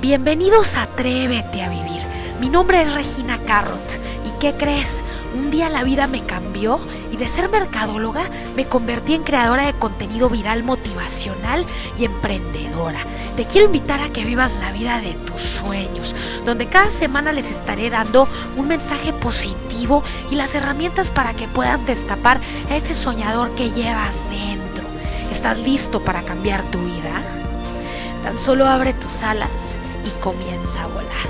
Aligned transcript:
Bienvenidos 0.00 0.76
a 0.76 0.82
Atrévete 0.82 1.62
a 1.62 1.70
Vivir. 1.70 2.02
Mi 2.38 2.50
nombre 2.50 2.82
es 2.82 2.92
Regina 2.92 3.38
Carrot. 3.46 3.98
¿Y 4.26 4.38
qué 4.38 4.52
crees? 4.52 5.02
Un 5.34 5.50
día 5.50 5.70
la 5.70 5.84
vida 5.84 6.06
me 6.06 6.22
cambió 6.22 6.78
y 7.10 7.16
de 7.16 7.26
ser 7.28 7.48
mercadóloga 7.48 8.22
me 8.56 8.66
convertí 8.66 9.14
en 9.14 9.22
creadora 9.22 9.64
de 9.64 9.72
contenido 9.72 10.28
viral 10.28 10.64
motivacional 10.64 11.64
y 11.98 12.04
emprendedora. 12.04 12.98
Te 13.36 13.46
quiero 13.46 13.68
invitar 13.68 14.02
a 14.02 14.10
que 14.10 14.26
vivas 14.26 14.58
la 14.60 14.70
vida 14.70 15.00
de 15.00 15.14
tus 15.14 15.40
sueños, 15.40 16.14
donde 16.44 16.66
cada 16.66 16.90
semana 16.90 17.32
les 17.32 17.50
estaré 17.50 17.88
dando 17.88 18.28
un 18.56 18.68
mensaje 18.68 19.14
positivo 19.14 20.02
y 20.30 20.34
las 20.34 20.54
herramientas 20.54 21.10
para 21.10 21.32
que 21.32 21.48
puedan 21.48 21.86
destapar 21.86 22.38
a 22.70 22.76
ese 22.76 22.94
soñador 22.94 23.50
que 23.52 23.70
llevas 23.70 24.24
dentro. 24.28 24.84
¿Estás 25.32 25.58
listo 25.58 26.02
para 26.02 26.22
cambiar 26.22 26.62
tu 26.64 26.78
vida? 26.80 27.45
Tan 28.26 28.40
solo 28.40 28.66
abre 28.66 28.92
tus 28.92 29.22
alas 29.22 29.76
y 30.04 30.10
comienza 30.20 30.82
a 30.82 30.86
volar. 30.88 31.28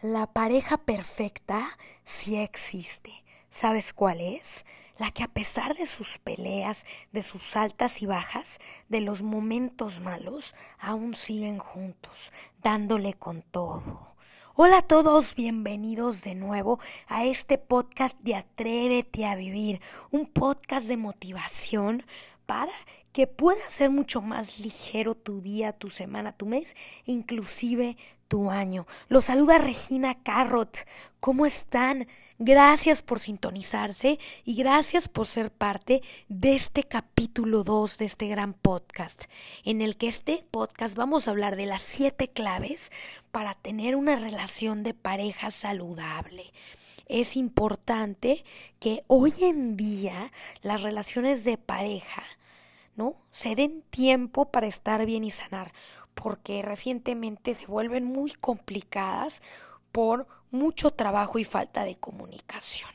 La 0.00 0.32
pareja 0.32 0.76
perfecta 0.76 1.76
sí 2.04 2.36
existe. 2.36 3.24
¿Sabes 3.50 3.92
cuál 3.92 4.20
es? 4.20 4.64
La 4.96 5.10
que 5.10 5.24
a 5.24 5.28
pesar 5.28 5.76
de 5.76 5.86
sus 5.86 6.18
peleas, 6.18 6.86
de 7.10 7.24
sus 7.24 7.56
altas 7.56 8.00
y 8.00 8.06
bajas, 8.06 8.60
de 8.88 9.00
los 9.00 9.22
momentos 9.22 9.98
malos, 9.98 10.54
aún 10.78 11.16
siguen 11.16 11.58
juntos, 11.58 12.32
dándole 12.62 13.14
con 13.14 13.42
todo. 13.42 14.17
Hola 14.60 14.78
a 14.78 14.82
todos, 14.82 15.36
bienvenidos 15.36 16.24
de 16.24 16.34
nuevo 16.34 16.80
a 17.06 17.24
este 17.24 17.58
podcast 17.58 18.18
de 18.22 18.34
Atrévete 18.34 19.24
a 19.24 19.36
Vivir, 19.36 19.80
un 20.10 20.26
podcast 20.26 20.88
de 20.88 20.96
motivación 20.96 22.02
para 22.44 22.72
que 23.12 23.28
pueda 23.28 23.60
ser 23.70 23.90
mucho 23.90 24.20
más 24.20 24.58
ligero 24.58 25.14
tu 25.14 25.40
día, 25.42 25.72
tu 25.72 25.90
semana, 25.90 26.32
tu 26.32 26.46
mes, 26.46 26.74
inclusive 27.04 27.96
tu 28.26 28.50
año. 28.50 28.84
Los 29.08 29.26
saluda 29.26 29.58
Regina 29.58 30.20
Carrot. 30.24 30.88
¿Cómo 31.20 31.46
están? 31.46 32.08
Gracias 32.40 33.02
por 33.02 33.18
sintonizarse 33.18 34.20
y 34.44 34.54
gracias 34.54 35.08
por 35.08 35.26
ser 35.26 35.50
parte 35.50 36.02
de 36.28 36.54
este 36.54 36.84
capítulo 36.84 37.64
2 37.64 37.98
de 37.98 38.04
este 38.04 38.28
gran 38.28 38.54
podcast, 38.54 39.24
en 39.64 39.82
el 39.82 39.96
que 39.96 40.06
este 40.06 40.46
podcast 40.52 40.94
vamos 40.94 41.26
a 41.26 41.32
hablar 41.32 41.56
de 41.56 41.66
las 41.66 41.82
siete 41.82 42.28
claves 42.28 42.92
para 43.32 43.56
tener 43.56 43.96
una 43.96 44.14
relación 44.14 44.84
de 44.84 44.94
pareja 44.94 45.50
saludable. 45.50 46.52
Es 47.08 47.36
importante 47.36 48.44
que 48.78 49.02
hoy 49.08 49.32
en 49.40 49.76
día 49.76 50.30
las 50.62 50.82
relaciones 50.82 51.42
de 51.42 51.58
pareja, 51.58 52.22
¿no? 52.94 53.16
Se 53.32 53.56
den 53.56 53.82
tiempo 53.90 54.52
para 54.52 54.68
estar 54.68 55.04
bien 55.06 55.24
y 55.24 55.32
sanar, 55.32 55.72
porque 56.14 56.62
recientemente 56.62 57.56
se 57.56 57.66
vuelven 57.66 58.04
muy 58.04 58.30
complicadas 58.30 59.42
por 59.90 60.28
mucho 60.50 60.90
trabajo 60.90 61.38
y 61.38 61.44
falta 61.44 61.84
de 61.84 61.96
comunicación. 61.96 62.90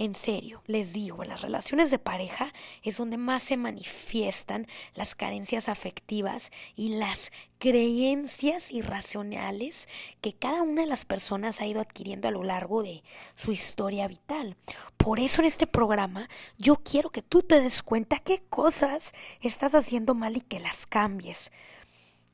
En 0.00 0.14
serio, 0.14 0.62
les 0.66 0.94
digo, 0.94 1.22
en 1.22 1.28
las 1.28 1.42
relaciones 1.42 1.90
de 1.90 1.98
pareja 1.98 2.54
es 2.82 2.96
donde 2.96 3.18
más 3.18 3.42
se 3.42 3.58
manifiestan 3.58 4.66
las 4.94 5.14
carencias 5.14 5.68
afectivas 5.68 6.50
y 6.74 6.96
las 6.96 7.32
creencias 7.58 8.72
irracionales 8.72 9.90
que 10.22 10.32
cada 10.32 10.62
una 10.62 10.80
de 10.80 10.88
las 10.88 11.04
personas 11.04 11.60
ha 11.60 11.66
ido 11.66 11.82
adquiriendo 11.82 12.28
a 12.28 12.30
lo 12.30 12.44
largo 12.44 12.82
de 12.82 13.02
su 13.34 13.52
historia 13.52 14.08
vital. 14.08 14.56
Por 14.96 15.20
eso 15.20 15.42
en 15.42 15.48
este 15.48 15.66
programa 15.66 16.30
yo 16.56 16.76
quiero 16.76 17.10
que 17.10 17.20
tú 17.20 17.42
te 17.42 17.60
des 17.60 17.82
cuenta 17.82 18.20
qué 18.20 18.42
cosas 18.48 19.12
estás 19.42 19.74
haciendo 19.74 20.14
mal 20.14 20.34
y 20.34 20.40
que 20.40 20.60
las 20.60 20.86
cambies. 20.86 21.52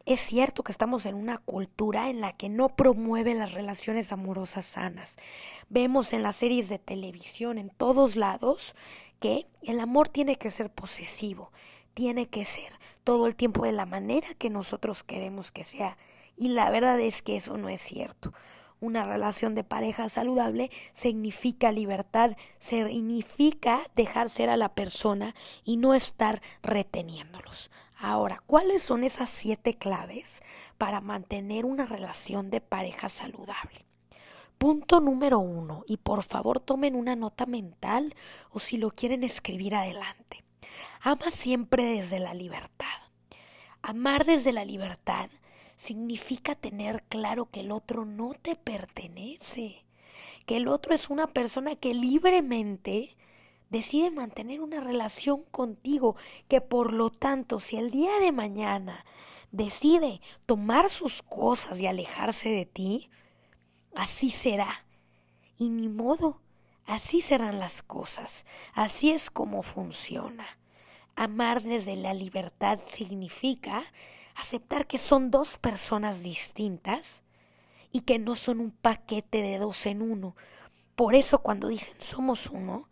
Es 0.07 0.21
cierto 0.21 0.63
que 0.63 0.71
estamos 0.71 1.05
en 1.05 1.17
una 1.17 1.39
cultura 1.39 2.11
en 2.11 2.21
la 2.21 2.33
que 2.33 2.49
no 2.49 2.69
promueve 2.69 3.35
las 3.35 3.55
relaciones 3.55 4.13
amorosas 4.13 4.65
sanas. 4.65 5.17
Vemos 5.69 6.13
en 6.13 6.23
las 6.23 6.37
series 6.37 6.69
de 6.69 6.79
televisión, 6.79 7.59
en 7.59 7.71
todos 7.71 8.15
lados, 8.15 8.77
que 9.19 9.49
el 9.63 9.81
amor 9.81 10.09
tiene 10.09 10.37
que 10.37 10.51
ser 10.51 10.71
posesivo, 10.71 11.51
tiene 11.93 12.29
que 12.29 12.45
ser 12.45 12.73
todo 13.03 13.27
el 13.27 13.35
tiempo 13.35 13.65
de 13.65 13.73
la 13.73 13.85
manera 13.85 14.29
que 14.39 14.49
nosotros 14.49 15.03
queremos 15.03 15.51
que 15.51 15.65
sea. 15.65 15.99
Y 16.37 16.51
la 16.51 16.71
verdad 16.71 17.01
es 17.01 17.21
que 17.21 17.35
eso 17.35 17.59
no 17.59 17.69
es 17.69 17.81
cierto. 17.81 18.33
Una 18.79 19.05
relación 19.07 19.57
de 19.57 19.65
pareja 19.65 20.09
saludable 20.09 20.71
significa 20.93 21.73
libertad, 21.73 22.37
significa 22.61 23.81
dejar 23.97 24.31
ser 24.31 24.51
a 24.51 24.57
la 24.57 24.73
persona 24.73 25.35
y 25.65 25.79
no 25.79 25.95
estar 25.95 26.41
reteniéndolos. 26.63 27.73
Ahora, 27.99 28.43
¿cuáles 28.47 28.83
son 28.83 29.05
esas 29.05 29.31
siete 29.31 29.75
claves 29.75 30.43
para 30.77 31.01
mantener 31.01 31.65
una 31.65 31.87
relación 31.87 32.51
de 32.51 32.61
pareja 32.61 33.09
saludable? 33.09 33.87
Punto 34.59 35.01
número 35.01 35.39
uno, 35.39 35.85
y 35.87 35.97
por 35.97 36.23
favor 36.23 36.61
tomen 36.61 36.95
una 36.95 37.17
nota 37.17 37.47
mental 37.47 38.15
o 38.51 38.59
si 38.59 38.77
lo 38.77 38.91
quieren 38.91 39.25
escribir 39.25 39.75
adelante. 39.75 40.45
Ama 41.01 41.31
siempre 41.31 41.85
desde 41.85 42.19
la 42.19 42.35
libertad. 42.35 42.87
Amar 43.83 44.25
desde 44.25 44.53
la 44.53 44.65
libertad 44.65 45.31
significa 45.77 46.55
tener 46.55 47.03
claro 47.05 47.51
que 47.51 47.61
el 47.61 47.71
otro 47.71 48.05
no 48.05 48.33
te 48.35 48.57
pertenece, 48.57 49.85
que 50.47 50.57
el 50.57 50.69
otro 50.69 50.95
es 50.95 51.11
una 51.11 51.27
persona 51.27 51.77
que 51.77 51.95
libremente 51.95 53.17
decide 53.71 54.11
mantener 54.11 54.61
una 54.61 54.81
relación 54.81 55.43
contigo, 55.45 56.17
que 56.49 56.61
por 56.61 56.93
lo 56.93 57.11
tanto, 57.11 57.61
si 57.61 57.77
el 57.77 57.91
día 57.91 58.19
de 58.21 58.33
mañana 58.33 59.05
decide 59.51 60.21
tomar 60.45 60.91
sus 60.91 61.23
cosas 61.23 61.79
y 61.81 61.87
alejarse 61.87 62.49
de 62.49 62.67
ti, 62.67 63.11
así 63.95 64.31
será. 64.31 64.85
Y 65.59 65.71
ni 65.71 65.89
modo, 65.89 66.41
así 66.85 67.23
serán 67.23 67.59
las 67.59 67.83
cosas, 67.83 68.45
así 68.75 69.11
es 69.11 69.31
como 69.31 69.63
funciona. 69.63 70.47
Amar 71.15 71.63
desde 71.63 71.97
la 71.97 72.13
libertad 72.13 72.79
significa 72.95 73.83
aceptar 74.35 74.87
que 74.87 74.99
son 74.99 75.31
dos 75.31 75.57
personas 75.57 76.23
distintas 76.23 77.23
y 77.91 78.03
que 78.03 78.19
no 78.19 78.35
son 78.35 78.61
un 78.61 78.71
paquete 78.71 79.41
de 79.41 79.59
dos 79.59 79.87
en 79.87 80.03
uno. 80.03 80.37
Por 80.95 81.15
eso 81.15 81.39
cuando 81.39 81.69
dicen 81.69 81.95
somos 81.99 82.49
uno, 82.49 82.89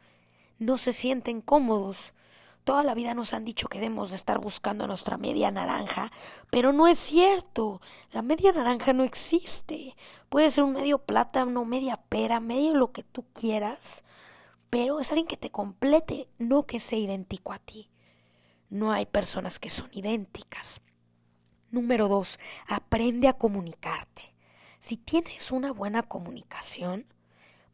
no 0.58 0.76
se 0.76 0.92
sienten 0.92 1.40
cómodos. 1.40 2.14
Toda 2.64 2.82
la 2.82 2.94
vida 2.94 3.12
nos 3.12 3.34
han 3.34 3.44
dicho 3.44 3.68
que 3.68 3.78
debemos 3.78 4.10
de 4.10 4.16
estar 4.16 4.38
buscando 4.38 4.86
nuestra 4.86 5.18
media 5.18 5.50
naranja, 5.50 6.10
pero 6.50 6.72
no 6.72 6.86
es 6.86 6.98
cierto. 6.98 7.82
La 8.10 8.22
media 8.22 8.52
naranja 8.52 8.94
no 8.94 9.04
existe. 9.04 9.94
Puede 10.30 10.50
ser 10.50 10.64
un 10.64 10.72
medio 10.72 10.98
plátano, 10.98 11.64
media 11.66 11.98
pera, 12.08 12.40
medio 12.40 12.74
lo 12.74 12.90
que 12.90 13.02
tú 13.02 13.26
quieras, 13.34 14.02
pero 14.70 14.98
es 14.98 15.10
alguien 15.10 15.26
que 15.26 15.36
te 15.36 15.50
complete, 15.50 16.28
no 16.38 16.64
que 16.64 16.80
sea 16.80 16.98
idéntico 16.98 17.52
a 17.52 17.58
ti. 17.58 17.90
No 18.70 18.92
hay 18.92 19.04
personas 19.06 19.58
que 19.58 19.68
son 19.68 19.90
idénticas. 19.92 20.80
Número 21.70 22.08
dos, 22.08 22.38
aprende 22.66 23.28
a 23.28 23.34
comunicarte. 23.34 24.34
Si 24.80 24.96
tienes 24.96 25.52
una 25.52 25.72
buena 25.72 26.02
comunicación, 26.02 27.06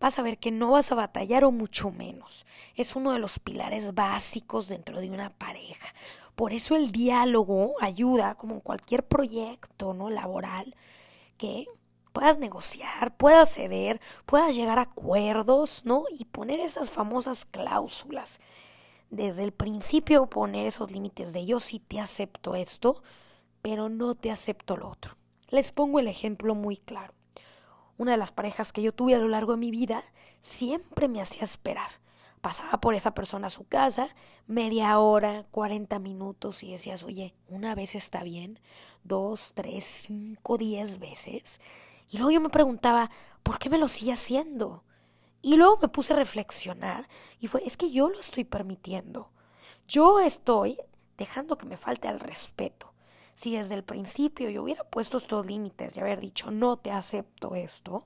vas 0.00 0.18
a 0.18 0.22
ver 0.22 0.38
que 0.38 0.50
no 0.50 0.72
vas 0.72 0.90
a 0.90 0.96
batallar 0.96 1.44
o 1.44 1.52
mucho 1.52 1.90
menos. 1.90 2.46
Es 2.74 2.96
uno 2.96 3.12
de 3.12 3.18
los 3.18 3.38
pilares 3.38 3.94
básicos 3.94 4.66
dentro 4.66 5.00
de 5.00 5.10
una 5.10 5.30
pareja. 5.30 5.94
Por 6.34 6.54
eso 6.54 6.74
el 6.74 6.90
diálogo 6.90 7.74
ayuda, 7.80 8.34
como 8.34 8.54
en 8.54 8.60
cualquier 8.60 9.06
proyecto 9.06 9.92
no 9.92 10.08
laboral, 10.08 10.74
que 11.36 11.66
puedas 12.12 12.38
negociar, 12.38 13.14
puedas 13.16 13.54
ceder, 13.54 14.00
puedas 14.24 14.56
llegar 14.56 14.78
a 14.78 14.82
acuerdos, 14.82 15.84
¿no? 15.84 16.04
Y 16.10 16.24
poner 16.24 16.60
esas 16.60 16.90
famosas 16.90 17.44
cláusulas. 17.44 18.40
Desde 19.10 19.44
el 19.44 19.52
principio 19.52 20.26
poner 20.26 20.66
esos 20.66 20.90
límites 20.92 21.34
de 21.34 21.44
yo 21.44 21.60
sí 21.60 21.78
te 21.78 22.00
acepto 22.00 22.54
esto, 22.54 23.02
pero 23.60 23.90
no 23.90 24.14
te 24.14 24.30
acepto 24.30 24.76
lo 24.78 24.88
otro. 24.88 25.16
Les 25.48 25.72
pongo 25.72 25.98
el 25.98 26.08
ejemplo 26.08 26.54
muy 26.54 26.78
claro 26.78 27.12
una 28.00 28.12
de 28.12 28.16
las 28.16 28.32
parejas 28.32 28.72
que 28.72 28.80
yo 28.80 28.92
tuve 28.92 29.14
a 29.14 29.18
lo 29.18 29.28
largo 29.28 29.52
de 29.52 29.58
mi 29.58 29.70
vida, 29.70 30.02
siempre 30.40 31.06
me 31.06 31.20
hacía 31.20 31.42
esperar. 31.42 31.90
Pasaba 32.40 32.80
por 32.80 32.94
esa 32.94 33.12
persona 33.12 33.48
a 33.48 33.50
su 33.50 33.68
casa, 33.68 34.08
media 34.46 34.98
hora, 34.98 35.44
cuarenta 35.50 35.98
minutos, 35.98 36.62
y 36.62 36.72
decías, 36.72 37.02
oye, 37.02 37.34
una 37.46 37.74
vez 37.74 37.94
está 37.94 38.24
bien, 38.24 38.58
dos, 39.04 39.52
tres, 39.52 39.84
cinco, 39.84 40.56
diez 40.56 40.98
veces. 40.98 41.60
Y 42.10 42.16
luego 42.16 42.30
yo 42.30 42.40
me 42.40 42.48
preguntaba, 42.48 43.10
¿por 43.42 43.58
qué 43.58 43.68
me 43.68 43.76
lo 43.76 43.86
sigue 43.86 44.14
haciendo? 44.14 44.82
Y 45.42 45.56
luego 45.56 45.76
me 45.82 45.88
puse 45.88 46.14
a 46.14 46.16
reflexionar 46.16 47.06
y 47.38 47.48
fue, 47.48 47.62
es 47.66 47.76
que 47.76 47.90
yo 47.90 48.08
lo 48.08 48.18
estoy 48.18 48.44
permitiendo. 48.44 49.28
Yo 49.86 50.20
estoy 50.20 50.78
dejando 51.18 51.58
que 51.58 51.66
me 51.66 51.76
falte 51.76 52.08
el 52.08 52.18
respeto 52.18 52.89
si 53.40 53.56
desde 53.56 53.74
el 53.74 53.84
principio 53.84 54.50
yo 54.50 54.62
hubiera 54.62 54.84
puesto 54.84 55.16
estos 55.16 55.46
límites 55.46 55.96
y 55.96 56.00
haber 56.00 56.20
dicho 56.20 56.50
no 56.50 56.76
te 56.76 56.90
acepto 56.90 57.54
esto, 57.54 58.04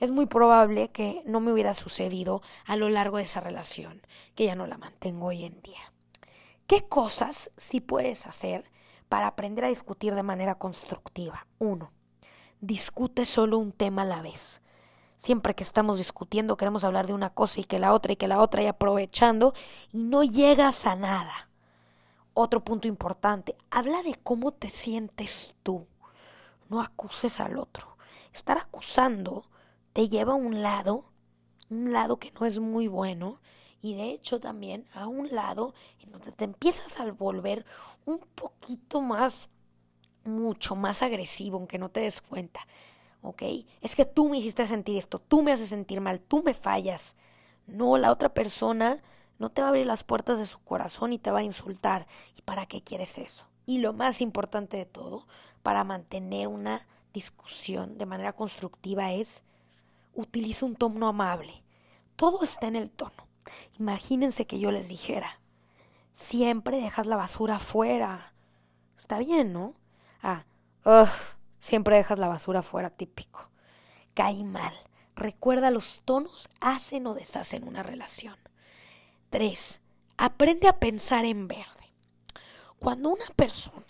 es 0.00 0.10
muy 0.10 0.26
probable 0.26 0.90
que 0.90 1.22
no 1.26 1.38
me 1.38 1.52
hubiera 1.52 1.74
sucedido 1.74 2.42
a 2.66 2.74
lo 2.74 2.88
largo 2.88 3.18
de 3.18 3.22
esa 3.22 3.40
relación, 3.40 4.02
que 4.34 4.46
ya 4.46 4.56
no 4.56 4.66
la 4.66 4.76
mantengo 4.76 5.26
hoy 5.26 5.44
en 5.44 5.62
día. 5.62 5.92
¿Qué 6.66 6.88
cosas 6.88 7.52
sí 7.56 7.80
puedes 7.80 8.26
hacer 8.26 8.68
para 9.08 9.28
aprender 9.28 9.64
a 9.64 9.68
discutir 9.68 10.16
de 10.16 10.24
manera 10.24 10.56
constructiva? 10.56 11.46
Uno, 11.60 11.92
discute 12.60 13.26
solo 13.26 13.58
un 13.58 13.70
tema 13.70 14.02
a 14.02 14.06
la 14.06 14.22
vez. 14.22 14.60
Siempre 15.16 15.54
que 15.54 15.62
estamos 15.62 15.98
discutiendo 15.98 16.56
queremos 16.56 16.82
hablar 16.82 17.06
de 17.06 17.14
una 17.14 17.30
cosa 17.30 17.60
y 17.60 17.64
que 17.64 17.78
la 17.78 17.92
otra 17.92 18.14
y 18.14 18.16
que 18.16 18.26
la 18.26 18.40
otra 18.40 18.60
y 18.60 18.66
aprovechando 18.66 19.54
y 19.92 19.98
no 19.98 20.24
llegas 20.24 20.84
a 20.84 20.96
nada. 20.96 21.48
Otro 22.34 22.64
punto 22.64 22.88
importante, 22.88 23.56
habla 23.70 24.02
de 24.02 24.16
cómo 24.16 24.50
te 24.52 24.68
sientes 24.68 25.54
tú. 25.62 25.86
No 26.68 26.80
acuses 26.80 27.38
al 27.38 27.58
otro. 27.58 27.96
Estar 28.32 28.58
acusando 28.58 29.44
te 29.92 30.08
lleva 30.08 30.32
a 30.32 30.36
un 30.36 30.60
lado, 30.60 31.04
un 31.70 31.92
lado 31.92 32.18
que 32.18 32.32
no 32.32 32.44
es 32.44 32.58
muy 32.58 32.88
bueno 32.88 33.40
y 33.80 33.94
de 33.94 34.10
hecho 34.10 34.40
también 34.40 34.88
a 34.94 35.06
un 35.06 35.28
lado 35.30 35.74
en 36.00 36.10
donde 36.10 36.32
te 36.32 36.44
empiezas 36.44 36.98
a 36.98 37.12
volver 37.12 37.64
un 38.04 38.18
poquito 38.18 39.00
más, 39.00 39.50
mucho 40.24 40.74
más 40.74 41.02
agresivo, 41.02 41.58
aunque 41.58 41.78
no 41.78 41.90
te 41.90 42.00
des 42.00 42.20
cuenta. 42.20 42.66
¿Ok? 43.22 43.42
Es 43.80 43.94
que 43.94 44.04
tú 44.04 44.28
me 44.28 44.38
hiciste 44.38 44.66
sentir 44.66 44.96
esto, 44.96 45.20
tú 45.20 45.42
me 45.42 45.52
haces 45.52 45.68
sentir 45.68 46.00
mal, 46.00 46.20
tú 46.20 46.42
me 46.42 46.54
fallas. 46.54 47.14
No, 47.66 47.96
la 47.96 48.10
otra 48.10 48.34
persona 48.34 49.02
no 49.38 49.50
te 49.50 49.60
va 49.60 49.68
a 49.68 49.70
abrir 49.70 49.86
las 49.86 50.04
puertas 50.04 50.38
de 50.38 50.46
su 50.46 50.58
corazón 50.60 51.12
y 51.12 51.18
te 51.18 51.30
va 51.30 51.40
a 51.40 51.44
insultar. 51.44 52.06
¿Y 52.36 52.42
para 52.42 52.66
qué 52.66 52.82
quieres 52.82 53.18
eso? 53.18 53.46
Y 53.66 53.78
lo 53.78 53.92
más 53.92 54.20
importante 54.20 54.76
de 54.76 54.86
todo, 54.86 55.26
para 55.62 55.84
mantener 55.84 56.48
una 56.48 56.86
discusión 57.12 57.96
de 57.96 58.06
manera 58.06 58.32
constructiva 58.32 59.12
es 59.12 59.42
utiliza 60.14 60.66
un 60.66 60.76
tono 60.76 61.08
amable. 61.08 61.62
Todo 62.16 62.42
está 62.44 62.66
en 62.66 62.76
el 62.76 62.90
tono. 62.90 63.28
Imagínense 63.78 64.46
que 64.46 64.58
yo 64.58 64.70
les 64.70 64.88
dijera, 64.88 65.40
siempre 66.12 66.80
dejas 66.80 67.06
la 67.06 67.16
basura 67.16 67.56
afuera. 67.56 68.32
Está 68.98 69.18
bien, 69.18 69.52
¿no? 69.52 69.74
Ah, 70.22 70.44
siempre 71.58 71.96
dejas 71.96 72.18
la 72.18 72.28
basura 72.28 72.60
afuera, 72.60 72.90
típico. 72.90 73.50
Cae 74.14 74.44
mal. 74.44 74.72
Recuerda 75.16 75.70
los 75.70 76.02
tonos 76.04 76.48
hacen 76.60 77.06
o 77.06 77.14
deshacen 77.14 77.64
una 77.64 77.82
relación. 77.82 78.36
3. 79.34 79.80
Aprende 80.16 80.68
a 80.68 80.78
pensar 80.78 81.24
en 81.24 81.48
verde. 81.48 81.92
Cuando 82.78 83.08
una 83.08 83.26
persona 83.34 83.84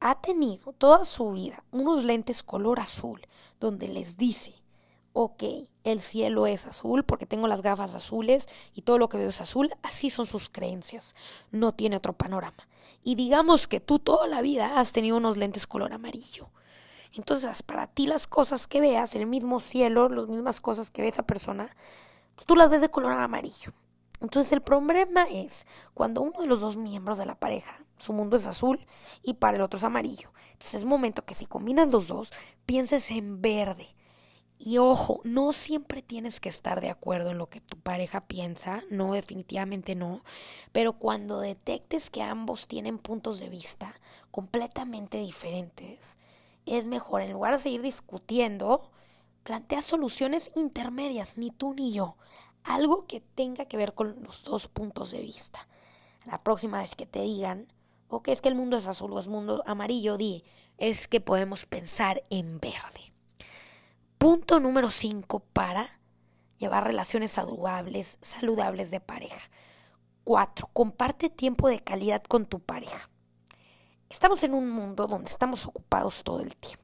ha 0.00 0.20
tenido 0.20 0.72
toda 0.72 1.04
su 1.04 1.30
vida 1.30 1.62
unos 1.70 2.02
lentes 2.02 2.42
color 2.42 2.80
azul, 2.80 3.24
donde 3.60 3.86
les 3.86 4.16
dice, 4.16 4.52
ok, 5.12 5.44
el 5.84 6.00
cielo 6.00 6.48
es 6.48 6.66
azul 6.66 7.04
porque 7.04 7.24
tengo 7.24 7.46
las 7.46 7.62
gafas 7.62 7.94
azules 7.94 8.48
y 8.74 8.82
todo 8.82 8.98
lo 8.98 9.08
que 9.08 9.16
veo 9.16 9.28
es 9.28 9.40
azul, 9.40 9.72
así 9.84 10.10
son 10.10 10.26
sus 10.26 10.48
creencias, 10.48 11.14
no 11.52 11.70
tiene 11.70 11.98
otro 11.98 12.12
panorama. 12.12 12.66
Y 13.04 13.14
digamos 13.14 13.68
que 13.68 13.78
tú 13.78 14.00
toda 14.00 14.26
la 14.26 14.42
vida 14.42 14.80
has 14.80 14.90
tenido 14.90 15.18
unos 15.18 15.36
lentes 15.36 15.68
color 15.68 15.92
amarillo. 15.92 16.48
Entonces, 17.12 17.62
para 17.62 17.86
ti 17.86 18.08
las 18.08 18.26
cosas 18.26 18.66
que 18.66 18.80
veas, 18.80 19.14
el 19.14 19.26
mismo 19.26 19.60
cielo, 19.60 20.08
las 20.08 20.26
mismas 20.26 20.60
cosas 20.60 20.90
que 20.90 21.02
ve 21.02 21.06
esa 21.06 21.22
persona, 21.22 21.70
pues 22.34 22.44
tú 22.44 22.56
las 22.56 22.70
ves 22.70 22.80
de 22.80 22.90
color 22.90 23.12
amarillo. 23.12 23.72
Entonces 24.20 24.52
el 24.52 24.62
problema 24.62 25.24
es 25.24 25.66
cuando 25.92 26.22
uno 26.22 26.40
de 26.40 26.46
los 26.46 26.60
dos 26.60 26.76
miembros 26.76 27.18
de 27.18 27.26
la 27.26 27.34
pareja, 27.34 27.84
su 27.98 28.12
mundo 28.12 28.36
es 28.36 28.46
azul 28.46 28.86
y 29.22 29.34
para 29.34 29.56
el 29.56 29.62
otro 29.62 29.76
es 29.76 29.84
amarillo. 29.84 30.32
Entonces 30.52 30.74
es 30.74 30.84
momento 30.84 31.24
que 31.24 31.34
si 31.34 31.46
combinas 31.46 31.90
los 31.90 32.08
dos, 32.08 32.32
pienses 32.64 33.10
en 33.10 33.42
verde. 33.42 33.94
Y 34.56 34.78
ojo, 34.78 35.20
no 35.24 35.52
siempre 35.52 36.00
tienes 36.00 36.38
que 36.38 36.48
estar 36.48 36.80
de 36.80 36.88
acuerdo 36.88 37.32
en 37.32 37.38
lo 37.38 37.50
que 37.50 37.60
tu 37.60 37.76
pareja 37.76 38.22
piensa, 38.22 38.84
no, 38.88 39.12
definitivamente 39.12 39.96
no, 39.96 40.22
pero 40.70 40.92
cuando 40.94 41.40
detectes 41.40 42.08
que 42.08 42.22
ambos 42.22 42.68
tienen 42.68 42.98
puntos 42.98 43.40
de 43.40 43.48
vista 43.48 44.00
completamente 44.30 45.18
diferentes, 45.18 46.16
es 46.66 46.86
mejor, 46.86 47.20
en 47.20 47.32
lugar 47.32 47.54
de 47.54 47.58
seguir 47.58 47.82
discutiendo, 47.82 48.90
plantea 49.42 49.82
soluciones 49.82 50.52
intermedias, 50.54 51.36
ni 51.36 51.50
tú 51.50 51.74
ni 51.74 51.92
yo 51.92 52.16
algo 52.64 53.06
que 53.06 53.20
tenga 53.20 53.66
que 53.66 53.76
ver 53.76 53.94
con 53.94 54.22
los 54.22 54.42
dos 54.42 54.68
puntos 54.68 55.12
de 55.12 55.20
vista. 55.20 55.68
La 56.24 56.42
próxima 56.42 56.78
vez 56.78 56.96
que 56.96 57.06
te 57.06 57.20
digan, 57.20 57.68
o 58.08 58.22
que 58.22 58.32
es 58.32 58.40
que 58.40 58.48
el 58.48 58.54
mundo 58.54 58.76
es 58.76 58.88
azul 58.88 59.12
o 59.12 59.18
es 59.18 59.28
mundo 59.28 59.62
amarillo, 59.66 60.16
di, 60.16 60.42
es 60.78 61.06
que 61.06 61.20
podemos 61.20 61.66
pensar 61.66 62.24
en 62.30 62.58
verde. 62.58 63.12
Punto 64.18 64.58
número 64.58 64.90
5 64.90 65.40
para 65.40 66.00
llevar 66.58 66.84
relaciones 66.84 67.32
saludables, 67.32 68.18
saludables 68.22 68.90
de 68.90 69.00
pareja. 69.00 69.50
4. 70.24 70.70
Comparte 70.72 71.28
tiempo 71.28 71.68
de 71.68 71.80
calidad 71.80 72.22
con 72.24 72.46
tu 72.46 72.60
pareja. 72.60 73.10
Estamos 74.08 74.42
en 74.42 74.54
un 74.54 74.70
mundo 74.70 75.06
donde 75.06 75.28
estamos 75.28 75.66
ocupados 75.66 76.22
todo 76.22 76.40
el 76.40 76.56
tiempo 76.56 76.83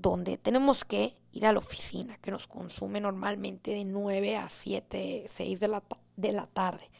donde 0.00 0.38
tenemos 0.38 0.84
que 0.84 1.16
ir 1.32 1.46
a 1.46 1.52
la 1.52 1.58
oficina, 1.58 2.16
que 2.18 2.30
nos 2.30 2.46
consume 2.46 3.00
normalmente 3.00 3.72
de 3.72 3.84
9 3.84 4.36
a 4.36 4.48
7, 4.48 5.26
6 5.28 5.60
de 5.60 5.68
la, 5.68 5.82
de 6.16 6.32
la 6.32 6.46
tarde. 6.46 6.90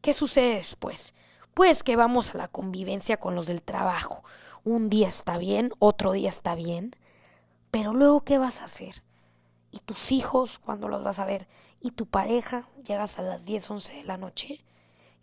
¿Qué 0.00 0.14
sucede 0.14 0.56
después? 0.56 1.14
Pues 1.54 1.82
que 1.82 1.96
vamos 1.96 2.34
a 2.34 2.38
la 2.38 2.48
convivencia 2.48 3.18
con 3.18 3.34
los 3.34 3.46
del 3.46 3.62
trabajo. 3.62 4.24
Un 4.64 4.90
día 4.90 5.08
está 5.08 5.38
bien, 5.38 5.72
otro 5.78 6.12
día 6.12 6.28
está 6.28 6.54
bien, 6.54 6.96
pero 7.70 7.94
luego 7.94 8.24
¿qué 8.24 8.38
vas 8.38 8.60
a 8.60 8.64
hacer? 8.64 9.02
¿Y 9.70 9.78
tus 9.80 10.10
hijos 10.10 10.58
cuando 10.58 10.88
los 10.88 11.04
vas 11.04 11.18
a 11.18 11.24
ver? 11.26 11.46
¿Y 11.80 11.92
tu 11.92 12.06
pareja? 12.06 12.68
Llegas 12.84 13.18
a 13.18 13.22
las 13.22 13.44
10, 13.44 13.70
11 13.70 13.94
de 13.94 14.04
la 14.04 14.16
noche. 14.16 14.64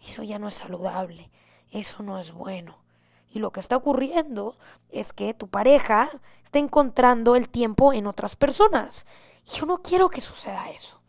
Eso 0.02 0.24
ya 0.24 0.40
no 0.40 0.48
es 0.48 0.54
saludable, 0.54 1.30
eso 1.72 2.04
no 2.04 2.18
es 2.20 2.32
bueno. 2.32 2.87
Y 3.30 3.40
lo 3.40 3.52
que 3.52 3.60
está 3.60 3.76
ocurriendo 3.76 4.58
es 4.90 5.14
que 5.14 5.34
tu 5.34 5.48
pareja 5.48 6.10
está 6.44 6.60
encontrando 6.60 7.36
el 7.36 7.50
tiempo 7.50 7.94
en 7.94 8.08
otras 8.08 8.36
personas. 8.36 9.06
Y 9.46 9.58
yo 9.58 9.66
no 9.66 9.82
quiero 9.82 10.10
que 10.10 10.22
suceda 10.22 10.70
eso. 10.70 11.02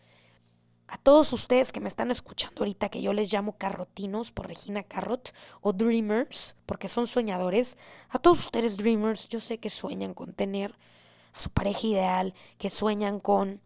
A 0.90 0.96
todos 0.96 1.34
ustedes 1.34 1.70
que 1.70 1.80
me 1.80 1.88
están 1.88 2.10
escuchando 2.10 2.60
ahorita, 2.60 2.88
que 2.88 3.02
yo 3.02 3.12
les 3.12 3.30
llamo 3.30 3.58
carrotinos 3.58 4.32
por 4.32 4.46
Regina 4.46 4.82
Carrot 4.82 5.34
o 5.60 5.74
dreamers, 5.74 6.56
porque 6.64 6.88
son 6.88 7.06
soñadores, 7.06 7.76
a 8.08 8.18
todos 8.18 8.38
ustedes 8.40 8.78
dreamers, 8.78 9.28
yo 9.28 9.38
sé 9.38 9.58
que 9.58 9.68
sueñan 9.68 10.14
con 10.14 10.32
tener 10.32 10.74
a 11.34 11.38
su 11.38 11.50
pareja 11.50 11.86
ideal, 11.86 12.34
que 12.56 12.70
sueñan 12.70 13.20
con 13.20 13.60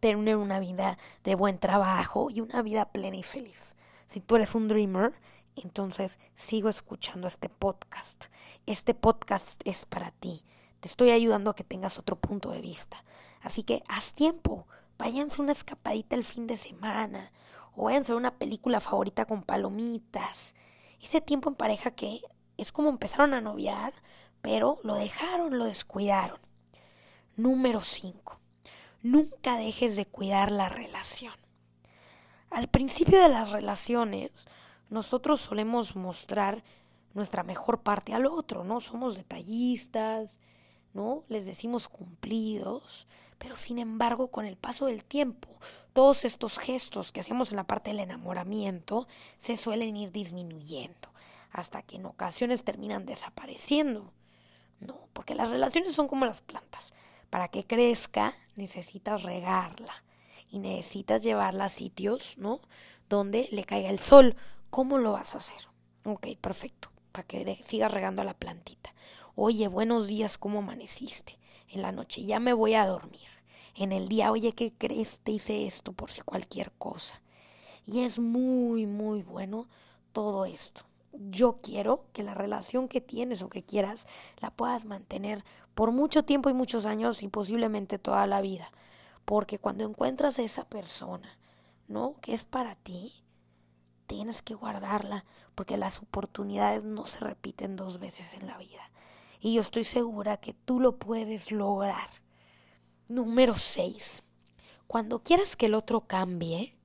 tener 0.00 0.36
una 0.36 0.60
vida 0.60 0.98
de 1.22 1.34
buen 1.34 1.58
trabajo 1.58 2.28
y 2.28 2.42
una 2.42 2.60
vida 2.60 2.92
plena 2.92 3.16
y 3.16 3.22
feliz. 3.22 3.74
Si 4.06 4.20
tú 4.20 4.36
eres 4.36 4.54
un 4.54 4.68
dreamer, 4.68 5.14
entonces 5.56 6.18
sigo 6.34 6.68
escuchando 6.68 7.26
este 7.26 7.48
podcast. 7.48 8.26
Este 8.66 8.94
podcast 8.94 9.60
es 9.64 9.86
para 9.86 10.10
ti. 10.10 10.42
Te 10.80 10.88
estoy 10.88 11.10
ayudando 11.10 11.50
a 11.50 11.56
que 11.56 11.64
tengas 11.64 11.98
otro 11.98 12.16
punto 12.16 12.50
de 12.50 12.60
vista. 12.60 13.04
Así 13.40 13.62
que 13.62 13.82
haz 13.88 14.14
tiempo. 14.14 14.66
Váyanse 14.98 15.40
una 15.40 15.52
escapadita 15.52 16.16
el 16.16 16.24
fin 16.24 16.46
de 16.46 16.56
semana. 16.56 17.32
O 17.76 17.84
váyanse 17.84 18.12
a 18.12 18.16
una 18.16 18.38
película 18.38 18.80
favorita 18.80 19.24
con 19.24 19.42
palomitas. 19.42 20.54
Ese 21.00 21.20
tiempo 21.20 21.48
en 21.48 21.56
pareja 21.56 21.90
que 21.92 22.20
es 22.56 22.72
como 22.72 22.88
empezaron 22.88 23.34
a 23.34 23.40
noviar, 23.40 23.94
pero 24.42 24.78
lo 24.82 24.94
dejaron, 24.94 25.58
lo 25.58 25.64
descuidaron. 25.64 26.38
Número 27.36 27.80
5. 27.80 28.40
Nunca 29.02 29.56
dejes 29.56 29.96
de 29.96 30.06
cuidar 30.06 30.50
la 30.50 30.68
relación. 30.68 31.34
Al 32.50 32.68
principio 32.68 33.20
de 33.20 33.28
las 33.28 33.50
relaciones, 33.50 34.46
nosotros 34.94 35.40
solemos 35.40 35.96
mostrar 35.96 36.62
nuestra 37.14 37.42
mejor 37.42 37.82
parte 37.82 38.14
al 38.14 38.26
otro, 38.26 38.62
¿no? 38.62 38.80
Somos 38.80 39.16
detallistas, 39.16 40.38
¿no? 40.92 41.24
Les 41.28 41.46
decimos 41.46 41.88
cumplidos, 41.88 43.08
pero 43.38 43.56
sin 43.56 43.80
embargo, 43.80 44.28
con 44.28 44.46
el 44.46 44.56
paso 44.56 44.86
del 44.86 45.02
tiempo, 45.04 45.48
todos 45.92 46.24
estos 46.24 46.58
gestos 46.60 47.10
que 47.10 47.18
hacemos 47.18 47.50
en 47.50 47.56
la 47.56 47.66
parte 47.66 47.90
del 47.90 47.98
enamoramiento 47.98 49.08
se 49.40 49.56
suelen 49.56 49.96
ir 49.96 50.12
disminuyendo, 50.12 51.08
hasta 51.50 51.82
que 51.82 51.96
en 51.96 52.06
ocasiones 52.06 52.62
terminan 52.62 53.04
desapareciendo. 53.04 54.12
No, 54.78 55.08
porque 55.12 55.34
las 55.34 55.48
relaciones 55.48 55.92
son 55.92 56.06
como 56.06 56.24
las 56.24 56.40
plantas. 56.40 56.94
Para 57.30 57.48
que 57.48 57.66
crezca, 57.66 58.34
necesitas 58.54 59.24
regarla 59.24 60.04
y 60.50 60.60
necesitas 60.60 61.24
llevarla 61.24 61.64
a 61.64 61.68
sitios, 61.68 62.38
¿no? 62.38 62.60
Donde 63.08 63.48
le 63.50 63.64
caiga 63.64 63.90
el 63.90 63.98
sol, 63.98 64.36
¿Cómo 64.74 64.98
lo 64.98 65.12
vas 65.12 65.36
a 65.36 65.38
hacer? 65.38 65.68
Ok, 66.04 66.26
perfecto, 66.40 66.90
para 67.12 67.24
que 67.24 67.62
sigas 67.62 67.92
regando 67.92 68.24
la 68.24 68.34
plantita. 68.34 68.92
Oye, 69.36 69.68
buenos 69.68 70.08
días, 70.08 70.36
¿cómo 70.36 70.58
amaneciste? 70.58 71.38
En 71.68 71.80
la 71.80 71.92
noche 71.92 72.24
ya 72.24 72.40
me 72.40 72.52
voy 72.52 72.74
a 72.74 72.84
dormir. 72.84 73.28
En 73.76 73.92
el 73.92 74.08
día, 74.08 74.32
oye, 74.32 74.52
¿qué 74.52 74.72
crees? 74.76 75.20
Te 75.20 75.30
hice 75.30 75.64
esto 75.64 75.92
por 75.92 76.10
si 76.10 76.22
cualquier 76.22 76.72
cosa. 76.72 77.22
Y 77.86 78.00
es 78.00 78.18
muy, 78.18 78.86
muy 78.86 79.22
bueno 79.22 79.68
todo 80.10 80.44
esto. 80.44 80.80
Yo 81.12 81.60
quiero 81.62 82.06
que 82.12 82.24
la 82.24 82.34
relación 82.34 82.88
que 82.88 83.00
tienes 83.00 83.42
o 83.42 83.48
que 83.48 83.62
quieras 83.62 84.08
la 84.40 84.50
puedas 84.50 84.86
mantener 84.86 85.44
por 85.76 85.92
mucho 85.92 86.24
tiempo 86.24 86.50
y 86.50 86.52
muchos 86.52 86.86
años 86.86 87.22
y 87.22 87.28
posiblemente 87.28 88.00
toda 88.00 88.26
la 88.26 88.40
vida. 88.40 88.72
Porque 89.24 89.60
cuando 89.60 89.84
encuentras 89.84 90.40
a 90.40 90.42
esa 90.42 90.64
persona, 90.64 91.38
¿no? 91.86 92.16
Que 92.20 92.34
es 92.34 92.44
para 92.44 92.74
ti, 92.74 93.23
tienes 94.06 94.42
que 94.42 94.54
guardarla 94.54 95.24
porque 95.54 95.76
las 95.76 95.98
oportunidades 96.00 96.84
no 96.84 97.06
se 97.06 97.20
repiten 97.20 97.76
dos 97.76 97.98
veces 97.98 98.34
en 98.34 98.46
la 98.46 98.58
vida. 98.58 98.90
Y 99.40 99.54
yo 99.54 99.60
estoy 99.60 99.84
segura 99.84 100.38
que 100.38 100.54
tú 100.54 100.80
lo 100.80 100.96
puedes 100.98 101.52
lograr. 101.52 102.08
Número 103.08 103.54
6. 103.54 104.22
Cuando 104.86 105.22
quieras 105.22 105.56
que 105.56 105.66
el 105.66 105.74
otro 105.74 106.02
cambie, 106.02 106.76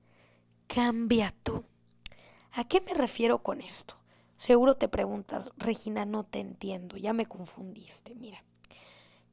cambia 0.66 1.34
tú. 1.42 1.64
¿A 2.52 2.64
qué 2.64 2.80
me 2.80 2.94
refiero 2.94 3.42
con 3.42 3.60
esto? 3.60 3.96
Seguro 4.36 4.74
te 4.76 4.88
preguntas, 4.88 5.50
Regina, 5.56 6.06
no 6.06 6.24
te 6.24 6.40
entiendo, 6.40 6.96
ya 6.96 7.12
me 7.12 7.26
confundiste. 7.26 8.14
Mira, 8.14 8.42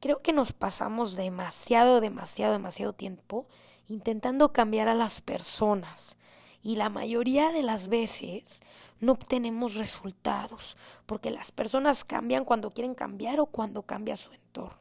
creo 0.00 0.20
que 0.20 0.32
nos 0.32 0.52
pasamos 0.52 1.16
demasiado, 1.16 2.00
demasiado, 2.00 2.52
demasiado 2.52 2.92
tiempo 2.92 3.46
intentando 3.88 4.52
cambiar 4.52 4.88
a 4.88 4.94
las 4.94 5.22
personas 5.22 6.17
y 6.62 6.76
la 6.76 6.88
mayoría 6.88 7.52
de 7.52 7.62
las 7.62 7.88
veces 7.88 8.60
no 9.00 9.12
obtenemos 9.12 9.74
resultados 9.74 10.76
porque 11.06 11.30
las 11.30 11.52
personas 11.52 12.04
cambian 12.04 12.44
cuando 12.44 12.70
quieren 12.70 12.94
cambiar 12.94 13.40
o 13.40 13.46
cuando 13.46 13.82
cambia 13.82 14.16
su 14.16 14.32
entorno. 14.32 14.76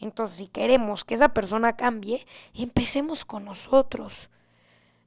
Entonces, 0.00 0.36
si 0.38 0.46
queremos 0.46 1.04
que 1.04 1.14
esa 1.14 1.30
persona 1.30 1.76
cambie, 1.76 2.24
empecemos 2.54 3.24
con 3.24 3.44
nosotros. 3.44 4.30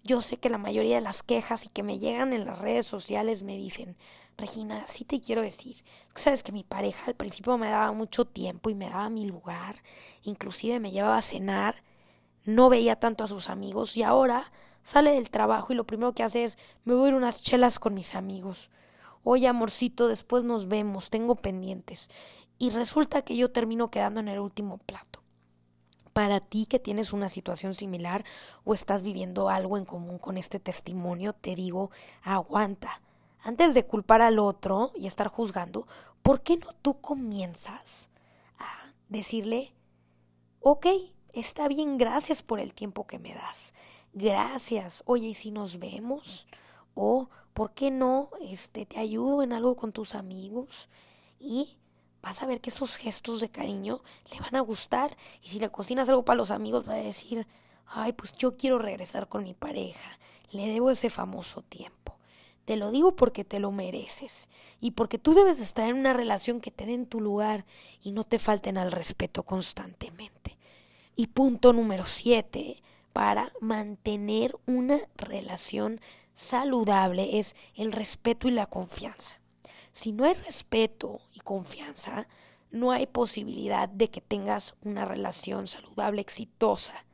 Yo 0.04 0.22
sé 0.22 0.38
que 0.38 0.50
la 0.50 0.58
mayoría 0.58 0.96
de 0.96 1.02
las 1.02 1.24
quejas 1.24 1.66
y 1.66 1.70
que 1.70 1.84
me 1.84 2.00
llegan 2.00 2.34
en 2.34 2.46
las 2.46 2.60
redes 2.60 2.88
sociales 2.88 3.44
me 3.44 3.56
dicen, 3.56 3.96
Regina, 4.38 4.88
sí 4.88 5.06
te 5.06 5.22
quiero 5.22 5.42
decir, 5.42 5.78
sabes 6.16 6.42
que 6.42 6.52
mi 6.52 6.64
pareja 6.64 7.04
al 7.06 7.16
principio 7.16 7.58
me 7.58 7.70
daba 7.70 7.92
mucho 7.92 8.26
tiempo 8.26 8.70
y 8.70 8.76
me 8.76 8.90
daba 8.90 9.10
mi 9.10 9.26
lugar, 9.26 9.84
inclusive 10.24 10.80
me 10.80 10.92
llevaba 10.92 11.18
a 11.18 11.22
cenar, 11.22 11.84
no 12.44 12.70
veía 12.70 12.96
tanto 12.96 13.24
a 13.24 13.28
sus 13.28 13.50
amigos 13.50 13.96
y 13.98 14.04
ahora 14.04 14.52
sale 14.84 15.12
del 15.12 15.30
trabajo 15.30 15.74
y 15.74 15.76
lo 15.76 15.86
primero 15.86 16.14
que 16.14 16.24
hace 16.24 16.44
es 16.44 16.58
me 16.84 16.94
voy 16.94 17.06
a 17.06 17.10
ir 17.10 17.16
unas 17.16 17.44
chelas 17.44 17.80
con 17.80 17.94
mis 17.94 18.16
amigos. 18.16 18.72
Oye, 19.24 19.48
amorcito, 19.48 20.08
después 20.08 20.44
nos 20.44 20.68
vemos, 20.68 21.10
tengo 21.10 21.36
pendientes. 21.36 22.10
Y 22.58 22.70
resulta 22.72 23.22
que 23.22 23.36
yo 23.36 23.52
termino 23.52 23.92
quedando 23.92 24.20
en 24.20 24.28
el 24.28 24.40
último 24.40 24.78
plato. 24.80 25.22
Para 26.14 26.40
ti 26.40 26.66
que 26.66 26.80
tienes 26.80 27.14
una 27.14 27.30
situación 27.30 27.74
similar 27.74 28.26
o 28.64 28.74
estás 28.74 29.02
viviendo 29.02 29.50
algo 29.50 29.78
en 29.78 29.86
común 29.86 30.18
con 30.18 30.38
este 30.38 30.60
testimonio, 30.60 31.34
te 31.34 31.56
digo, 31.56 31.92
aguanta. 32.24 33.02
Antes 33.44 33.74
de 33.74 33.86
culpar 33.86 34.22
al 34.22 34.40
otro 34.40 34.92
y 34.96 35.08
estar 35.08 35.28
juzgando, 35.28 35.88
¿por 36.22 36.42
qué 36.42 36.58
no 36.58 36.74
tú 36.82 37.00
comienzas 37.00 38.10
a 38.60 38.92
decirle, 39.10 39.74
ok, 40.60 40.88
está 41.34 41.68
bien, 41.68 41.98
gracias 41.98 42.44
por 42.44 42.60
el 42.60 42.74
tiempo 42.74 43.08
que 43.08 43.20
me 43.20 43.34
das 43.34 43.74
gracias, 44.14 45.04
oye, 45.06 45.28
¿y 45.28 45.34
si 45.34 45.52
nos 45.52 45.80
vemos? 45.80 46.48
O, 46.94 47.30
¿por 47.54 47.74
qué 47.74 47.92
no? 47.92 48.30
Este, 48.42 48.86
te 48.86 49.00
ayudo 49.00 49.44
en 49.44 49.54
algo 49.54 49.76
con 49.76 49.92
tus 49.92 50.16
amigos 50.16 50.90
y 51.40 51.78
vas 52.22 52.42
a 52.42 52.46
ver 52.46 52.62
que 52.62 52.70
esos 52.70 52.98
gestos 52.98 53.42
de 53.42 53.50
cariño 53.50 54.02
le 54.32 54.40
van 54.40 54.56
a 54.56 54.62
gustar. 54.62 55.16
Y 55.44 55.50
si 55.50 55.60
le 55.60 55.70
cocinas 55.70 56.10
algo 56.10 56.26
para 56.26 56.38
los 56.38 56.52
amigos, 56.52 56.88
va 56.88 56.94
a 56.94 56.98
decir, 56.98 57.48
ay, 57.88 58.14
pues 58.14 58.34
yo 58.34 58.58
quiero 58.58 58.80
regresar 58.80 59.28
con 59.28 59.44
mi 59.44 59.54
pareja, 59.54 60.20
le 60.52 60.68
debo 60.68 60.92
ese 60.92 61.10
famoso 61.10 61.62
tiempo. 61.64 62.18
Te 62.66 62.76
lo 62.76 62.92
digo 62.92 63.16
porque 63.16 63.44
te 63.44 63.60
lo 63.60 63.72
mereces 63.72 64.48
y 64.80 64.92
porque 64.92 65.18
tú 65.18 65.34
debes 65.34 65.60
estar 65.60 65.90
en 65.90 65.98
una 65.98 66.14
relación 66.14 66.62
que 66.62 66.72
te 66.72 66.86
den 66.86 67.08
tu 67.08 67.20
lugar 67.20 67.66
y 68.04 68.12
no 68.12 68.24
te 68.24 68.38
falten 68.38 68.78
al 68.78 68.92
respeto 68.92 69.44
constantemente. 69.44 70.58
Y 71.16 71.28
punto 71.28 71.74
número 71.74 72.06
siete, 72.06 72.82
para 73.14 73.52
mantener 73.60 74.56
una 74.66 75.00
relación 75.16 76.00
saludable 76.34 77.40
es 77.40 77.56
el 77.76 77.92
respeto 77.92 78.48
y 78.48 78.52
la 78.52 78.66
confianza. 78.66 79.40
Si 79.92 80.12
no 80.12 80.26
hay 80.26 80.34
respeto 80.34 81.22
y 81.34 81.40
confianza, 81.42 82.28
no 82.72 82.92
hay 82.92 83.06
posibilidad 83.06 83.90
de 83.90 84.10
que 84.10 84.22
tengas 84.22 84.76
una 84.84 85.06
relación 85.06 85.68
saludable, 85.68 86.22
exitosa. 86.22 87.06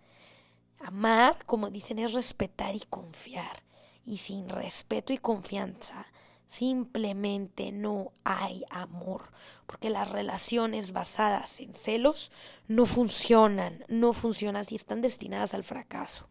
Amar, 0.79 1.43
como 1.45 1.71
dicen, 1.71 1.97
es 1.97 2.13
respetar 2.13 2.75
y 2.75 2.81
confiar. 2.81 3.63
Y 4.05 4.19
sin 4.19 4.47
respeto 4.47 5.11
y 5.11 5.17
confianza, 5.17 6.05
Simplemente 6.47 7.71
no 7.71 8.13
hay 8.23 8.63
amor, 8.69 9.31
porque 9.65 9.89
las 9.89 10.09
relaciones 10.09 10.93
basadas 10.93 11.59
en 11.59 11.73
celos 11.73 12.31
no 12.67 12.85
funcionan, 12.85 13.83
no 13.89 14.13
funcionan 14.13 14.65
y 14.69 14.75
están 14.75 15.01
destinadas 15.01 15.53
al 15.53 15.65
fracaso. 15.65 16.29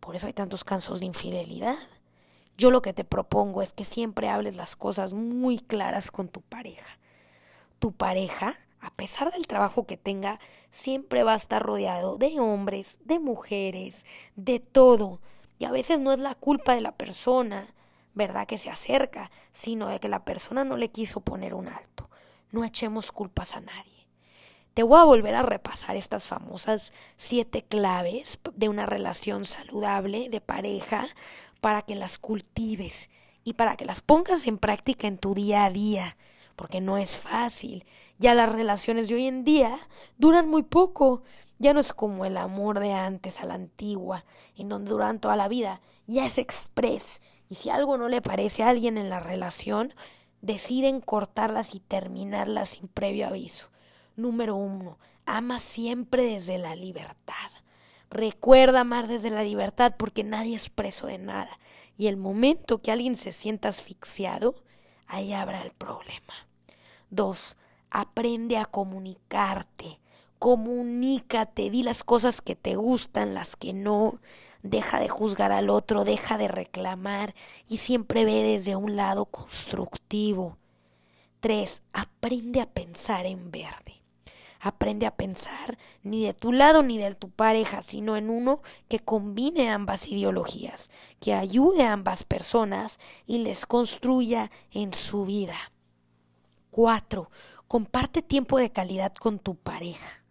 Por 0.00 0.16
eso 0.16 0.26
hay 0.26 0.32
tantos 0.32 0.64
casos 0.64 1.00
de 1.00 1.06
infidelidad. 1.06 1.76
Yo 2.56 2.70
lo 2.70 2.80
que 2.80 2.94
te 2.94 3.04
propongo 3.04 3.60
es 3.60 3.72
que 3.72 3.84
siempre 3.84 4.28
hables 4.28 4.56
las 4.56 4.76
cosas 4.76 5.12
muy 5.12 5.58
claras 5.58 6.10
con 6.10 6.28
tu 6.28 6.40
pareja. 6.40 6.98
Tu 7.78 7.92
pareja, 7.92 8.56
a 8.80 8.90
pesar 8.94 9.30
del 9.30 9.46
trabajo 9.46 9.86
que 9.86 9.98
tenga, 9.98 10.40
siempre 10.70 11.22
va 11.22 11.34
a 11.34 11.36
estar 11.36 11.62
rodeado 11.62 12.16
de 12.16 12.40
hombres, 12.40 12.98
de 13.04 13.18
mujeres, 13.18 14.06
de 14.36 14.58
todo. 14.58 15.20
Y 15.58 15.66
a 15.66 15.70
veces 15.70 16.00
no 16.00 16.12
es 16.12 16.18
la 16.18 16.34
culpa 16.34 16.74
de 16.74 16.80
la 16.80 16.92
persona, 16.92 17.74
¿verdad? 18.18 18.48
Que 18.48 18.58
se 18.58 18.68
acerca, 18.68 19.30
sino 19.52 19.86
de 19.86 20.00
que 20.00 20.08
la 20.08 20.24
persona 20.24 20.64
no 20.64 20.76
le 20.76 20.90
quiso 20.90 21.20
poner 21.20 21.54
un 21.54 21.68
alto. 21.68 22.10
No 22.50 22.64
echemos 22.64 23.12
culpas 23.12 23.54
a 23.54 23.60
nadie. 23.60 24.08
Te 24.74 24.82
voy 24.82 24.98
a 24.98 25.04
volver 25.04 25.36
a 25.36 25.42
repasar 25.42 25.94
estas 25.94 26.26
famosas 26.26 26.92
siete 27.16 27.62
claves 27.62 28.40
de 28.54 28.68
una 28.68 28.86
relación 28.86 29.44
saludable 29.44 30.28
de 30.30 30.40
pareja 30.40 31.06
para 31.60 31.82
que 31.82 31.94
las 31.94 32.18
cultives 32.18 33.08
y 33.44 33.52
para 33.52 33.76
que 33.76 33.84
las 33.84 34.00
pongas 34.00 34.48
en 34.48 34.58
práctica 34.58 35.06
en 35.06 35.18
tu 35.18 35.34
día 35.34 35.64
a 35.64 35.70
día, 35.70 36.16
porque 36.56 36.80
no 36.80 36.98
es 36.98 37.16
fácil. 37.16 37.84
Ya 38.18 38.34
las 38.34 38.50
relaciones 38.50 39.08
de 39.08 39.14
hoy 39.14 39.26
en 39.28 39.44
día 39.44 39.78
duran 40.16 40.48
muy 40.48 40.64
poco. 40.64 41.22
Ya 41.60 41.72
no 41.72 41.78
es 41.78 41.92
como 41.92 42.24
el 42.24 42.36
amor 42.36 42.80
de 42.80 42.92
antes 42.92 43.40
a 43.40 43.46
la 43.46 43.54
antigua, 43.54 44.24
en 44.56 44.68
donde 44.68 44.90
duran 44.90 45.20
toda 45.20 45.36
la 45.36 45.46
vida. 45.46 45.80
Ya 46.06 46.26
es 46.26 46.38
express 46.38 47.20
y 47.48 47.56
si 47.56 47.70
algo 47.70 47.96
no 47.96 48.08
le 48.08 48.22
parece 48.22 48.62
a 48.62 48.68
alguien 48.68 48.98
en 48.98 49.10
la 49.10 49.20
relación, 49.20 49.94
deciden 50.42 51.00
cortarlas 51.00 51.74
y 51.74 51.80
terminarlas 51.80 52.70
sin 52.70 52.88
previo 52.88 53.26
aviso. 53.26 53.68
Número 54.16 54.56
uno, 54.56 54.98
ama 55.26 55.58
siempre 55.58 56.24
desde 56.24 56.58
la 56.58 56.74
libertad. 56.74 57.50
Recuerda 58.10 58.80
amar 58.80 59.06
desde 59.06 59.30
la 59.30 59.42
libertad 59.42 59.94
porque 59.98 60.24
nadie 60.24 60.56
es 60.56 60.68
preso 60.68 61.06
de 61.06 61.18
nada. 61.18 61.58
Y 61.96 62.06
el 62.06 62.16
momento 62.16 62.78
que 62.78 62.92
alguien 62.92 63.16
se 63.16 63.32
sienta 63.32 63.68
asfixiado, 63.68 64.54
ahí 65.06 65.32
habrá 65.32 65.62
el 65.62 65.72
problema. 65.72 66.46
Dos, 67.10 67.56
aprende 67.90 68.56
a 68.56 68.64
comunicarte. 68.64 70.00
Comunícate, 70.38 71.70
di 71.70 71.82
las 71.82 72.04
cosas 72.04 72.40
que 72.40 72.54
te 72.54 72.76
gustan, 72.76 73.34
las 73.34 73.56
que 73.56 73.72
no 73.72 74.20
deja 74.62 75.00
de 75.00 75.08
juzgar 75.08 75.52
al 75.52 75.70
otro, 75.70 76.04
deja 76.04 76.38
de 76.38 76.48
reclamar 76.48 77.34
y 77.68 77.78
siempre 77.78 78.24
ve 78.24 78.42
desde 78.42 78.76
un 78.76 78.96
lado 78.96 79.26
constructivo. 79.26 80.58
3. 81.40 81.82
Aprende 81.92 82.60
a 82.60 82.66
pensar 82.66 83.26
en 83.26 83.50
verde. 83.50 84.02
Aprende 84.60 85.06
a 85.06 85.16
pensar 85.16 85.78
ni 86.02 86.24
de 86.24 86.34
tu 86.34 86.52
lado 86.52 86.82
ni 86.82 86.98
de 86.98 87.14
tu 87.14 87.30
pareja, 87.30 87.82
sino 87.82 88.16
en 88.16 88.28
uno 88.28 88.60
que 88.88 88.98
combine 88.98 89.70
ambas 89.70 90.08
ideologías, 90.08 90.90
que 91.20 91.32
ayude 91.32 91.84
a 91.84 91.92
ambas 91.92 92.24
personas 92.24 92.98
y 93.26 93.38
les 93.38 93.66
construya 93.66 94.50
en 94.72 94.92
su 94.92 95.24
vida. 95.24 95.56
4. 96.70 97.30
Comparte 97.68 98.22
tiempo 98.22 98.58
de 98.58 98.70
calidad 98.70 99.12
con 99.14 99.38
tu 99.38 99.54
pareja. 99.54 100.24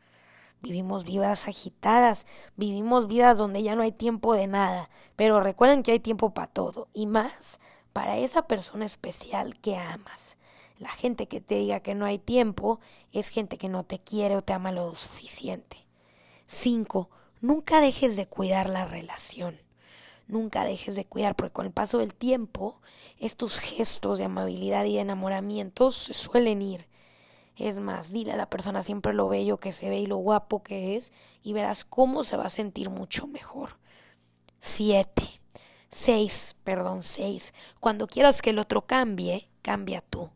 Vivimos 0.61 1.03
vidas 1.05 1.47
agitadas, 1.47 2.25
vivimos 2.55 3.07
vidas 3.07 3.37
donde 3.37 3.61
ya 3.61 3.75
no 3.75 3.83
hay 3.83 3.91
tiempo 3.91 4.33
de 4.33 4.47
nada, 4.47 4.89
pero 5.15 5.39
recuerden 5.39 5.83
que 5.83 5.91
hay 5.91 5.99
tiempo 5.99 6.33
para 6.33 6.47
todo 6.47 6.87
y 6.93 7.05
más 7.05 7.59
para 7.93 8.17
esa 8.17 8.47
persona 8.47 8.85
especial 8.85 9.59
que 9.59 9.77
amas. 9.77 10.37
La 10.79 10.89
gente 10.89 11.27
que 11.27 11.41
te 11.41 11.55
diga 11.55 11.79
que 11.79 11.95
no 11.95 12.05
hay 12.05 12.19
tiempo 12.19 12.79
es 13.11 13.29
gente 13.29 13.57
que 13.57 13.69
no 13.69 13.83
te 13.83 13.99
quiere 13.99 14.35
o 14.35 14.43
te 14.43 14.53
ama 14.53 14.71
lo 14.71 14.93
suficiente. 14.93 15.77
5. 16.45 17.09
Nunca 17.41 17.81
dejes 17.81 18.15
de 18.15 18.27
cuidar 18.27 18.69
la 18.69 18.85
relación. 18.85 19.59
Nunca 20.27 20.65
dejes 20.65 20.95
de 20.95 21.05
cuidar, 21.05 21.35
porque 21.35 21.53
con 21.53 21.65
el 21.65 21.71
paso 21.71 21.99
del 21.99 22.13
tiempo, 22.13 22.81
estos 23.17 23.59
gestos 23.59 24.17
de 24.17 24.25
amabilidad 24.25 24.85
y 24.85 24.95
de 24.95 25.01
enamoramiento 25.01 25.91
se 25.91 26.13
suelen 26.13 26.61
ir 26.61 26.87
es 27.57 27.79
más, 27.79 28.11
dile 28.11 28.33
a 28.33 28.37
la 28.37 28.49
persona 28.49 28.83
siempre 28.83 29.13
lo 29.13 29.27
bello 29.29 29.57
que 29.57 29.71
se 29.71 29.89
ve 29.89 29.99
y 29.99 30.05
lo 30.05 30.17
guapo 30.17 30.61
que 30.61 30.95
es 30.95 31.11
y 31.41 31.53
verás 31.53 31.85
cómo 31.85 32.23
se 32.23 32.37
va 32.37 32.45
a 32.45 32.49
sentir 32.49 32.89
mucho 32.89 33.27
mejor. 33.27 33.77
Siete. 34.61 35.23
Seis, 35.89 36.55
perdón, 36.63 37.01
seis. 37.01 37.53
Cuando 37.79 38.07
quieras 38.07 38.41
que 38.41 38.51
el 38.51 38.59
otro 38.59 38.85
cambie, 38.85 39.49
cambia 39.61 40.01
tú. 40.01 40.29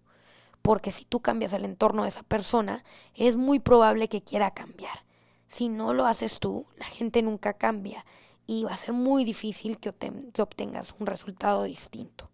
Porque 0.62 0.92
si 0.92 1.06
tú 1.06 1.20
cambias 1.20 1.54
el 1.54 1.66
entorno 1.66 2.04
de 2.04 2.10
esa 2.10 2.24
persona, 2.24 2.84
es 3.16 3.36
muy 3.36 3.60
probable 3.60 4.08
que 4.08 4.24
quiera 4.24 4.51
cambiar. 4.51 5.04
Si 5.48 5.70
no 5.70 5.94
lo 5.94 6.06
haces 6.06 6.40
tú, 6.40 6.66
la 6.78 6.86
gente 6.86 7.22
nunca 7.22 7.54
cambia 7.54 8.06
y 8.48 8.63
va 8.63 8.74
a 8.74 8.78
ser 8.78 8.94
muy 8.94 9.24
difícil 9.24 9.80
que, 9.80 9.94
que 10.34 10.42
obtengas 10.42 10.96
un 11.00 11.08
resultado 11.08 11.63
distinto. 11.63 12.30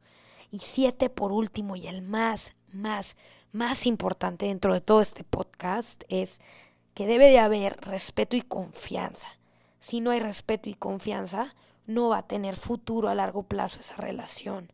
Y 0.52 0.60
siete, 0.60 1.10
por 1.10 1.32
último, 1.32 1.76
y 1.76 1.88
el 1.88 2.02
más, 2.02 2.54
más, 2.72 3.18
más 3.58 3.88
importante 3.88 4.46
dentro 4.46 4.72
de 4.74 4.82
todo 4.82 5.02
este 5.02 5.24
podcast 5.24 6.04
es 6.10 6.40
que 6.94 7.08
debe 7.08 7.32
de 7.32 7.40
haber 7.40 7.76
respeto 7.82 8.36
y 8.36 8.44
confianza. 8.44 9.28
Si 9.80 10.00
no 10.00 10.12
hay 10.12 10.20
respeto 10.20 10.70
y 10.70 10.76
confianza, 10.76 11.56
no 11.88 12.10
va 12.10 12.20
a 12.20 12.28
tener 12.28 12.56
futuro 12.56 13.10
a 13.10 13.16
largo 13.16 13.44
plazo 13.44 13.80
esa 13.80 13.96
relación. 13.96 14.72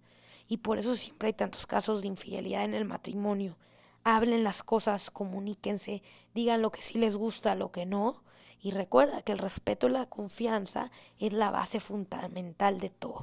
Y 0.50 0.58
por 0.58 0.80
eso 0.80 0.98
siempre 0.98 1.28
hay 1.28 1.34
tantos 1.34 1.66
casos 1.66 2.02
de 2.02 2.10
infidelidad 2.10 2.66
en 2.66 2.74
el 2.74 2.84
matrimonio. 2.84 3.56
Hablen 4.04 4.44
las 4.44 4.64
cosas, 4.64 5.12
comuníquense, 5.12 6.04
digan 6.34 6.62
lo 6.62 6.72
que 6.72 6.82
sí 6.82 6.98
les 6.98 7.16
gusta, 7.16 7.56
lo 7.56 7.72
que 7.72 7.86
no. 7.86 8.22
Y 8.60 8.72
recuerda 8.72 9.22
que 9.22 9.32
el 9.32 9.38
respeto 9.38 9.88
y 9.88 9.92
la 9.92 10.08
confianza 10.08 10.92
es 11.20 11.32
la 11.32 11.52
base 11.52 11.80
fundamental 11.80 12.82
de 12.82 12.90
todo. 12.90 13.22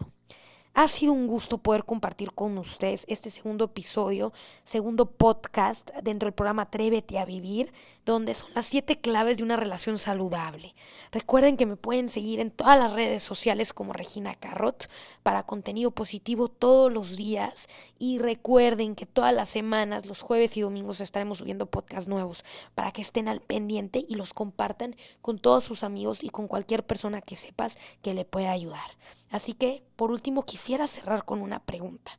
Ha 0.72 0.86
sido 0.86 1.12
un 1.12 1.26
gusto 1.26 1.58
poder 1.58 1.84
compartir 1.84 2.32
con 2.32 2.56
ustedes 2.56 3.04
este 3.08 3.28
segundo 3.30 3.64
episodio, 3.64 4.32
segundo 4.62 5.06
podcast 5.06 5.90
dentro 6.02 6.28
del 6.28 6.32
programa 6.32 6.62
Atrévete 6.62 7.18
a 7.18 7.24
Vivir, 7.24 7.72
donde 8.06 8.34
son 8.34 8.50
las 8.54 8.66
siete 8.66 9.00
claves 9.00 9.36
de 9.36 9.42
una 9.42 9.56
relación 9.56 9.98
saludable. 9.98 10.76
Recuerden 11.10 11.56
que 11.56 11.66
me 11.66 11.74
pueden 11.74 12.08
seguir 12.08 12.38
en 12.38 12.52
todas 12.52 12.78
las 12.78 12.92
redes 12.92 13.24
sociales 13.24 13.72
como 13.72 13.92
Regina 13.92 14.36
Carrot 14.36 14.88
para 15.24 15.42
contenido 15.42 15.90
positivo 15.90 16.48
todos 16.48 16.90
los 16.90 17.16
días 17.16 17.66
y 17.98 18.18
recuerden 18.18 18.94
que 18.94 19.06
todas 19.06 19.34
las 19.34 19.50
semanas, 19.50 20.06
los 20.06 20.22
jueves 20.22 20.56
y 20.56 20.60
domingos 20.60 21.00
estaremos 21.00 21.38
subiendo 21.38 21.66
podcasts 21.66 22.08
nuevos 22.08 22.44
para 22.76 22.92
que 22.92 23.02
estén 23.02 23.26
al 23.26 23.40
pendiente 23.40 24.06
y 24.08 24.14
los 24.14 24.32
compartan 24.32 24.94
con 25.20 25.40
todos 25.40 25.64
sus 25.64 25.82
amigos 25.82 26.22
y 26.22 26.30
con 26.30 26.46
cualquier 26.46 26.86
persona 26.86 27.20
que 27.20 27.34
sepas 27.34 27.76
que 28.02 28.14
le 28.14 28.24
pueda 28.24 28.52
ayudar. 28.52 28.90
Así 29.30 29.54
que, 29.54 29.82
por 29.96 30.10
último, 30.10 30.44
quisiera 30.44 30.86
cerrar 30.86 31.24
con 31.24 31.40
una 31.40 31.60
pregunta. 31.60 32.18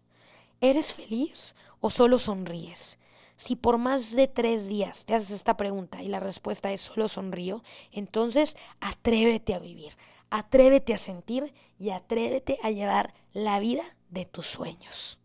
¿Eres 0.62 0.94
feliz 0.94 1.56
o 1.80 1.90
solo 1.90 2.18
sonríes? 2.18 2.98
Si 3.36 3.56
por 3.56 3.78
más 3.80 4.16
de 4.16 4.28
tres 4.28 4.68
días 4.68 5.06
te 5.06 5.16
haces 5.16 5.32
esta 5.32 5.58
pregunta 5.58 6.04
y 6.04 6.08
la 6.08 6.20
respuesta 6.20 6.72
es 6.72 6.82
solo 6.82 7.08
sonrío, 7.08 7.64
entonces 7.92 8.56
atrévete 8.80 9.56
a 9.56 9.60
vivir, 9.60 9.94
atrévete 10.30 10.94
a 10.94 11.00
sentir 11.00 11.54
y 11.80 11.90
atrévete 11.90 12.60
a 12.62 12.70
llevar 12.70 13.16
la 13.34 13.60
vida 13.60 13.84
de 14.10 14.26
tus 14.26 14.46
sueños. 14.46 15.21